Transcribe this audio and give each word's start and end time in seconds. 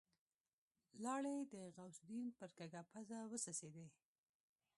لاړې 1.03 1.35
د 1.53 1.53
غوث 1.75 1.97
الدين 2.01 2.27
پر 2.37 2.49
کږه 2.57 2.81
پزه 2.91 3.19
وڅڅېدې. 3.31 3.87